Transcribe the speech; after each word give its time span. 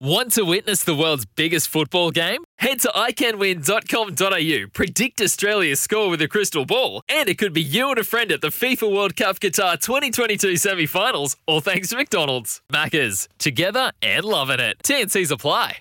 Want 0.00 0.32
to 0.32 0.42
witness 0.44 0.82
the 0.82 0.94
world's 0.94 1.24
biggest 1.24 1.68
football 1.68 2.10
game? 2.10 2.42
Head 2.58 2.80
to 2.80 2.88
iCanWin.com.au, 2.88 4.68
predict 4.72 5.20
Australia's 5.20 5.80
score 5.80 6.10
with 6.10 6.20
a 6.20 6.26
crystal 6.26 6.66
ball, 6.66 7.00
and 7.08 7.28
it 7.28 7.38
could 7.38 7.52
be 7.52 7.62
you 7.62 7.90
and 7.90 7.98
a 7.98 8.04
friend 8.04 8.32
at 8.32 8.40
the 8.40 8.48
FIFA 8.48 8.92
World 8.92 9.14
Cup 9.14 9.38
Qatar 9.38 9.80
2022 9.80 10.56
semi 10.56 10.86
finals, 10.86 11.36
all 11.46 11.60
thanks 11.60 11.90
to 11.90 11.96
McDonald's. 11.96 12.60
Maccas, 12.72 13.28
together 13.38 13.92
and 14.02 14.24
loving 14.24 14.58
it. 14.58 14.78
TNC's 14.82 15.30
apply. 15.30 15.76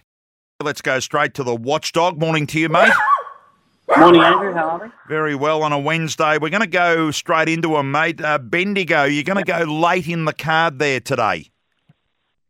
Let's 0.61 0.81
go 0.83 0.99
straight 0.99 1.33
to 1.33 1.43
the 1.43 1.55
watchdog. 1.55 2.19
Morning 2.19 2.45
to 2.47 2.59
you, 2.59 2.69
mate. 2.69 2.93
Morning, 3.97 4.21
Andrew. 4.21 4.53
How 4.53 4.69
are 4.69 4.83
we? 4.85 4.91
Very 5.09 5.33
well 5.33 5.63
on 5.63 5.73
a 5.73 5.79
Wednesday. 5.79 6.37
We're 6.37 6.49
going 6.49 6.61
to 6.61 6.67
go 6.67 7.09
straight 7.09 7.49
into 7.49 7.77
a 7.77 7.83
mate. 7.83 8.23
Uh, 8.23 8.37
Bendigo, 8.37 9.05
you're 9.05 9.23
going 9.23 9.43
to 9.43 9.51
go 9.51 9.63
late 9.63 10.07
in 10.07 10.25
the 10.25 10.33
card 10.33 10.77
there 10.77 10.99
today. 10.99 11.49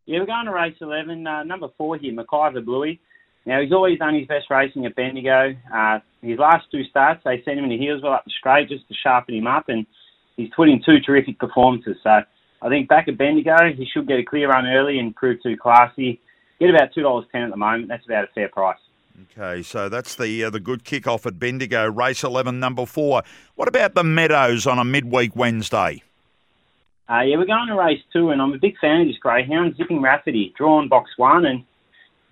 Yeah, 0.06 0.20
we're 0.20 0.26
going 0.26 0.46
to 0.46 0.52
race 0.52 0.76
11, 0.82 1.26
uh, 1.26 1.44
number 1.44 1.68
four 1.78 1.98
here, 1.98 2.14
McIver 2.14 2.64
Bluey. 2.64 3.00
Now, 3.46 3.62
he's 3.62 3.72
always 3.72 4.00
done 4.00 4.16
his 4.16 4.28
best 4.28 4.50
racing 4.50 4.86
at 4.86 4.96
Bendigo. 4.96 5.54
Uh, 5.73 6.00
his 6.22 6.40
last 6.40 6.66
two 6.72 6.84
starts, 6.86 7.22
they 7.23 7.42
sent 7.44 7.58
him 7.58 7.66
in 7.66 7.70
the 7.70 7.78
Healesville 7.78 8.14
up 8.14 8.26
the 8.26 8.32
straight 8.38 8.70
just 8.70 8.88
to 8.88 8.94
sharpen 9.02 9.36
him 9.36 9.48
up, 9.48 9.70
and 9.70 9.86
he's 10.36 10.50
put 10.56 10.70
in 10.70 10.82
two 10.86 11.00
terrific 11.00 11.40
performances. 11.40 11.98
So 12.04 12.22
I 12.62 12.70
think 12.70 12.90
back 12.90 13.08
at 13.08 13.18
Bendigo, 13.18 13.56
he 13.76 13.86
should 13.86 14.08
get 14.08 14.20
a 14.20 14.23
clear 14.23 14.50
run 14.50 14.66
early 14.66 15.00
and 15.00 15.16
prove 15.16 15.42
too 15.42 15.58
classy. 15.58 16.20
Get 16.60 16.70
about 16.70 16.94
$2.10 16.95 17.28
at 17.34 17.52
the 17.52 17.58
moment. 17.58 17.88
That's 17.88 18.06
about 18.06 18.26
a 18.26 18.28
fair 18.36 18.50
price. 18.50 18.78
Okay, 19.38 19.62
so 19.62 19.90
that's 19.90 20.16
the 20.16 20.44
uh, 20.44 20.50
the 20.50 20.60
good 20.60 20.84
kick-off 20.84 21.28
at 21.28 21.38
Bendigo, 21.38 21.88
race 21.88 22.23
11, 22.23 22.60
number 22.60 22.86
four. 22.86 23.22
What 23.56 23.67
about 23.67 23.94
the 23.94 24.04
Meadows 24.04 24.66
on 24.66 24.80
a 24.80 24.84
midweek 24.84 25.36
Wednesday? 25.36 26.02
Uh, 27.09 27.22
yeah, 27.22 27.36
we're 27.36 27.46
going 27.46 27.68
to 27.68 27.76
race 27.76 28.00
two, 28.14 28.30
and 28.30 28.42
I'm 28.42 28.54
a 28.54 28.58
big 28.58 28.76
fan 28.80 29.02
of 29.02 29.08
this 29.08 29.18
greyhound, 29.18 29.76
Zipping 29.76 30.02
Rafferty, 30.02 30.54
drawn 30.58 30.88
box 30.88 31.12
one. 31.18 31.45
And 31.45 31.66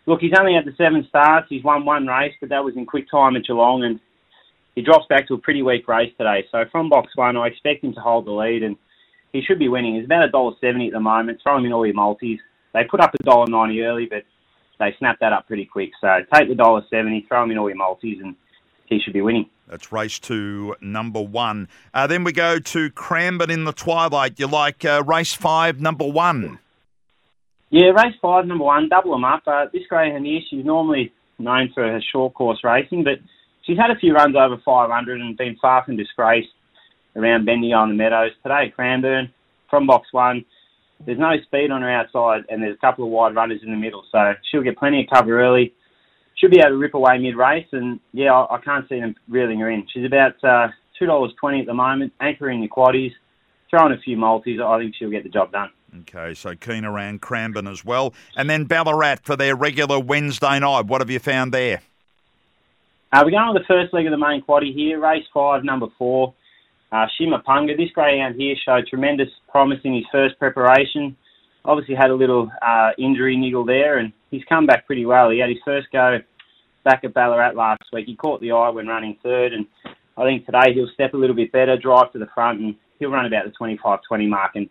look, 0.05 0.21
he's 0.21 0.31
only 0.39 0.53
had 0.53 0.65
the 0.65 0.75
seven 0.77 1.05
starts. 1.09 1.47
He's 1.49 1.63
won 1.63 1.83
one 1.83 2.07
race, 2.07 2.33
but 2.39 2.49
that 2.49 2.63
was 2.63 2.75
in 2.77 2.85
quick 2.85 3.11
time 3.11 3.35
at 3.35 3.43
Geelong, 3.43 3.83
and 3.83 3.99
he 4.75 4.81
drops 4.81 5.05
back 5.09 5.27
to 5.27 5.33
a 5.33 5.37
pretty 5.37 5.61
weak 5.61 5.87
race 5.89 6.13
today. 6.17 6.45
So 6.51 6.63
from 6.71 6.89
box 6.89 7.09
one, 7.15 7.35
I 7.35 7.47
expect 7.47 7.83
him 7.83 7.93
to 7.93 7.99
hold 7.99 8.25
the 8.25 8.31
lead, 8.31 8.63
and 8.63 8.77
he 9.33 9.41
should 9.41 9.59
be 9.59 9.67
winning. 9.67 9.95
He's 9.95 10.05
about 10.05 10.23
a 10.23 10.31
dollar 10.31 10.53
seventy 10.61 10.87
at 10.87 10.93
the 10.93 11.01
moment. 11.01 11.39
Throw 11.43 11.57
him 11.57 11.65
in 11.65 11.73
all 11.73 11.85
your 11.85 11.95
multis. 11.95 12.39
They 12.73 12.85
put 12.89 13.01
up 13.01 13.13
a 13.13 13.23
dollar 13.23 13.47
ninety 13.47 13.81
early, 13.81 14.05
but 14.05 14.23
they 14.79 14.95
snapped 14.97 15.19
that 15.19 15.33
up 15.33 15.47
pretty 15.47 15.65
quick. 15.65 15.91
So 15.99 16.07
take 16.33 16.47
the 16.47 16.55
dollar 16.55 16.83
seventy, 16.89 17.25
throw 17.27 17.43
him 17.43 17.51
in 17.51 17.57
all 17.57 17.69
your 17.69 17.77
multis, 17.77 18.19
and 18.23 18.37
he 18.85 18.99
should 18.99 19.13
be 19.13 19.21
winning. 19.21 19.49
That's 19.71 19.89
race 19.89 20.19
two, 20.19 20.75
number 20.81 21.21
one. 21.21 21.69
Uh, 21.93 22.05
then 22.05 22.25
we 22.25 22.33
go 22.33 22.59
to 22.59 22.89
Cranbourne 22.91 23.49
in 23.49 23.63
the 23.63 23.71
twilight. 23.71 24.37
You 24.37 24.47
like 24.47 24.83
uh, 24.83 25.01
race 25.07 25.33
five, 25.33 25.79
number 25.79 26.05
one? 26.05 26.59
Yeah, 27.69 27.91
race 27.91 28.15
five, 28.21 28.45
number 28.47 28.65
one, 28.65 28.89
double 28.89 29.11
them 29.11 29.23
up. 29.23 29.43
Uh, 29.47 29.67
this 29.71 29.83
greyhound 29.87 30.25
here, 30.25 30.41
she's 30.49 30.65
normally 30.65 31.13
known 31.39 31.71
for 31.73 31.83
her 31.83 32.01
short 32.11 32.33
course 32.33 32.59
racing, 32.65 33.05
but 33.05 33.19
she's 33.65 33.77
had 33.77 33.91
a 33.91 33.95
few 33.95 34.13
runs 34.13 34.35
over 34.35 34.57
500 34.57 35.21
and 35.21 35.37
been 35.37 35.55
far 35.61 35.85
from 35.85 35.95
disgraced 35.95 36.49
around 37.15 37.45
Bendigo 37.45 37.77
on 37.77 37.87
the 37.87 37.95
Meadows. 37.95 38.31
Today, 38.43 38.73
Cranbourne, 38.75 39.31
from 39.69 39.87
box 39.87 40.09
one, 40.11 40.43
there's 41.05 41.17
no 41.17 41.31
speed 41.45 41.71
on 41.71 41.81
her 41.81 41.89
outside, 41.89 42.41
and 42.49 42.61
there's 42.61 42.75
a 42.75 42.85
couple 42.85 43.05
of 43.05 43.11
wide 43.11 43.35
runners 43.35 43.61
in 43.63 43.71
the 43.71 43.77
middle, 43.77 44.03
so 44.11 44.33
she'll 44.51 44.63
get 44.63 44.77
plenty 44.77 44.99
of 45.03 45.09
cover 45.09 45.41
early 45.41 45.73
should 46.37 46.51
be 46.51 46.59
able 46.59 46.69
to 46.69 46.77
rip 46.77 46.93
away 46.93 47.17
mid 47.17 47.35
race, 47.35 47.67
and 47.71 47.99
yeah, 48.13 48.33
I, 48.33 48.55
I, 48.55 48.61
can't 48.61 48.87
see 48.89 48.99
them 48.99 49.15
reeling 49.29 49.59
her 49.59 49.69
in. 49.69 49.87
She's 49.93 50.05
about 50.05 50.43
uh, 50.43 50.69
two 50.97 51.05
dollars 51.05 51.31
twenty 51.39 51.59
at 51.59 51.65
the 51.65 51.73
moment, 51.73 52.13
anchoring 52.19 52.61
the 52.61 52.67
quaddies, 52.67 53.11
throwing 53.69 53.93
a 53.93 53.99
few 53.99 54.17
multis. 54.17 54.59
I 54.63 54.79
think 54.79 54.95
she'll 54.97 55.11
get 55.11 55.23
the 55.23 55.29
job 55.29 55.51
done. 55.51 55.69
Okay, 56.01 56.33
so 56.33 56.55
keen 56.55 56.85
around 56.85 57.21
Cranbourne 57.21 57.67
as 57.67 57.83
well, 57.83 58.13
and 58.35 58.49
then 58.49 58.65
Ballarat 58.65 59.17
for 59.23 59.35
their 59.35 59.55
regular 59.55 59.99
Wednesday 59.99 60.59
night. 60.59 60.85
What 60.85 61.01
have 61.01 61.09
you 61.09 61.19
found 61.19 61.53
there? 61.53 61.81
Uh, 63.11 63.23
we're 63.25 63.31
going 63.31 63.43
on 63.43 63.53
the 63.53 63.65
first 63.67 63.93
leg 63.93 64.05
of 64.05 64.11
the 64.11 64.17
main 64.17 64.41
quaddie 64.41 64.73
here, 64.73 64.99
race 64.99 65.25
five, 65.33 65.65
number 65.65 65.87
four. 65.97 66.33
Uh, 66.91 67.07
Shima 67.17 67.41
Punga. 67.47 67.75
This 67.77 67.89
greyhound 67.91 68.35
here 68.35 68.55
showed 68.65 68.87
tremendous 68.87 69.29
promise 69.49 69.79
in 69.83 69.93
his 69.93 70.05
first 70.11 70.37
preparation. 70.39 71.15
Obviously 71.63 71.95
had 71.95 72.09
a 72.09 72.15
little 72.15 72.51
uh, 72.61 72.91
injury 72.97 73.37
niggle 73.37 73.65
there, 73.65 73.97
and 73.97 74.11
he's 74.31 74.43
come 74.49 74.65
back 74.65 74.85
pretty 74.87 75.05
well. 75.05 75.29
He 75.29 75.39
had 75.39 75.49
his 75.49 75.59
first 75.63 75.87
go 75.91 76.19
back 76.83 77.03
at 77.03 77.13
Ballarat 77.13 77.53
last 77.53 77.83
week. 77.93 78.07
He 78.07 78.15
caught 78.15 78.41
the 78.41 78.51
eye 78.51 78.69
when 78.69 78.87
running 78.87 79.17
third, 79.21 79.53
and 79.53 79.67
I 80.17 80.23
think 80.23 80.45
today 80.45 80.73
he'll 80.73 80.89
step 80.93 81.13
a 81.13 81.17
little 81.17 81.35
bit 81.35 81.51
better, 81.51 81.77
drive 81.77 82.11
to 82.13 82.19
the 82.19 82.27
front, 82.33 82.59
and 82.59 82.75
he'll 82.99 83.11
run 83.11 83.25
about 83.25 83.45
the 83.45 83.51
25-20 83.51 84.27
mark, 84.27 84.51
and 84.55 84.69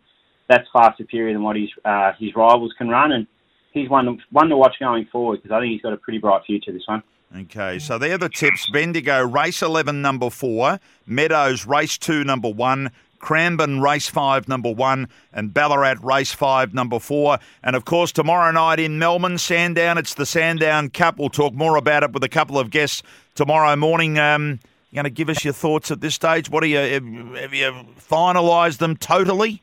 that's 0.49 0.69
far 0.73 0.95
superior 0.99 1.33
than 1.33 1.43
what 1.43 1.57
his 1.57 1.71
uh, 1.85 2.13
his 2.19 2.35
rivals 2.35 2.75
can 2.77 2.89
run, 2.89 3.13
and 3.13 3.27
he's 3.73 3.89
one 3.89 4.19
one 4.31 4.49
to 4.49 4.57
watch 4.57 4.75
going 4.81 5.07
forward 5.07 5.43
because 5.43 5.55
I 5.55 5.61
think 5.61 5.73
he's 5.73 5.83
got 5.83 5.93
a 5.93 5.97
pretty 5.97 6.19
bright 6.19 6.43
future 6.45 6.73
this 6.73 6.83
one. 6.87 7.03
Okay, 7.37 7.79
so 7.79 7.97
they're 7.97 8.19
the 8.19 8.29
tips. 8.29 8.69
Bendigo, 8.73 9.25
race 9.25 9.63
11, 9.63 10.03
number 10.03 10.31
four. 10.31 10.81
Meadows, 11.07 11.65
race 11.65 11.97
two, 11.97 12.25
number 12.25 12.49
one. 12.49 12.91
Cranbourne 13.21 13.81
Race 13.81 14.09
5, 14.09 14.49
number 14.49 14.73
1, 14.73 15.09
and 15.33 15.55
Ballarat 15.55 15.97
Race 16.03 16.33
5, 16.33 16.75
number 16.75 16.99
4. 16.99 17.39
And 17.63 17.77
of 17.77 17.85
course, 17.85 18.11
tomorrow 18.11 18.51
night 18.51 18.81
in 18.81 18.99
Melbourne, 18.99 19.39
Sandown, 19.39 19.99
it's 19.99 20.15
the 20.15 20.27
Sandown 20.27 20.91
Cup. 20.91 21.19
We'll 21.19 21.29
talk 21.29 21.55
more 21.55 21.77
about 21.77 22.03
it 22.03 22.13
with 22.13 22.25
a 22.25 22.29
couple 22.29 22.59
of 22.59 22.71
guests 22.71 23.03
tomorrow 23.35 23.77
morning. 23.77 24.19
Um, 24.19 24.59
you 24.91 24.97
going 24.97 25.05
to 25.05 25.11
give 25.11 25.29
us 25.29 25.45
your 25.45 25.53
thoughts 25.53 25.93
at 25.93 26.01
this 26.01 26.17
stage? 26.17 26.51
What 26.51 26.65
are 26.65 26.67
you, 26.67 26.79
have 26.79 27.55
you 27.55 27.87
finalised 28.01 28.79
them 28.79 28.97
totally? 28.97 29.63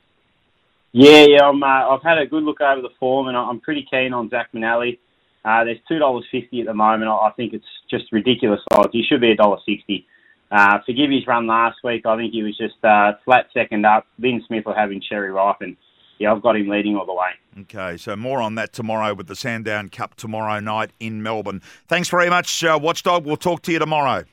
Yeah, 0.94 1.26
yeah, 1.28 1.44
I'm, 1.44 1.62
uh, 1.62 1.68
I've 1.68 2.02
had 2.02 2.18
a 2.18 2.26
good 2.26 2.44
look 2.44 2.62
over 2.62 2.82
the 2.82 2.90
form, 3.00 3.28
and 3.28 3.36
I'm 3.36 3.60
pretty 3.60 3.86
keen 3.92 4.14
on 4.14 4.30
Zach 4.30 4.50
Manelli. 4.54 5.00
Uh, 5.44 5.64
there's 5.64 5.80
two 5.88 6.00
dollars 6.00 6.26
fifty 6.30 6.60
at 6.60 6.66
the 6.66 6.74
moment. 6.74 7.10
I 7.10 7.32
think 7.38 7.54
it's 7.54 7.66
just 7.90 8.12
ridiculous 8.12 8.60
odds. 8.74 8.90
He 8.92 9.04
should 9.04 9.22
be 9.22 9.32
a 9.32 9.36
dollar 9.36 9.60
sixty. 9.66 10.06
Uh, 10.52 10.80
forgive 10.86 11.12
his 11.12 11.28
run 11.28 11.48
last 11.48 11.78
week. 11.84 12.06
I 12.06 12.16
think 12.16 12.32
he 12.34 12.44
was 12.44 12.58
just 12.58 12.84
uh, 12.84 13.14
flat 13.26 13.48
second 13.54 13.86
up. 13.86 14.06
Vin 14.20 14.42
Smith 14.48 14.66
will 14.66 14.76
have 14.76 14.92
him 14.92 15.02
cherry 15.02 15.32
ripe, 15.32 15.58
and 15.62 15.76
yeah, 16.20 16.32
I've 16.32 16.42
got 16.42 16.56
him 16.56 16.68
leading 16.68 16.96
all 16.96 17.06
the 17.06 17.14
way. 17.14 17.30
Okay, 17.62 17.98
so 17.98 18.16
more 18.16 18.40
on 18.40 18.56
that 18.56 18.72
tomorrow 18.72 19.14
with 19.14 19.28
the 19.28 19.36
Sandown 19.36 19.90
Cup 19.90 20.16
tomorrow 20.16 20.60
night 20.60 20.92
in 21.00 21.22
Melbourne. 21.22 21.62
Thanks 21.88 22.10
very 22.10 22.30
much, 22.30 22.64
uh, 22.64 22.80
Watchdog. 22.82 23.26
We'll 23.26 23.38
talk 23.38 23.62
to 23.64 23.72
you 23.72 23.80
tomorrow. 23.80 24.24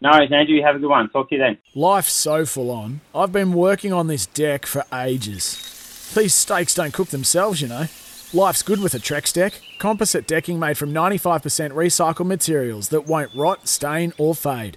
No 0.00 0.10
worries, 0.10 0.30
Andrew. 0.30 0.60
Have 0.62 0.76
a 0.76 0.78
good 0.78 0.90
one. 0.90 1.08
Talk 1.08 1.30
to 1.30 1.36
you 1.36 1.40
then. 1.40 1.58
Life's 1.74 2.12
so 2.12 2.44
full 2.44 2.70
on. 2.70 3.00
I've 3.14 3.32
been 3.32 3.52
working 3.52 3.92
on 3.92 4.06
this 4.08 4.26
deck 4.26 4.66
for 4.66 4.84
ages. 4.92 6.12
These 6.14 6.34
steaks 6.34 6.74
don't 6.74 6.92
cook 6.92 7.08
themselves, 7.08 7.62
you 7.62 7.68
know. 7.68 7.86
Life's 8.34 8.62
good 8.62 8.82
with 8.82 8.94
a 8.94 8.98
Trex 8.98 9.32
deck. 9.32 9.54
Composite 9.78 10.26
decking 10.26 10.58
made 10.58 10.76
from 10.76 10.92
95% 10.92 11.70
recycled 11.70 12.26
materials 12.26 12.90
that 12.90 13.06
won't 13.06 13.34
rot, 13.34 13.66
stain, 13.66 14.12
or 14.18 14.34
fade. 14.34 14.76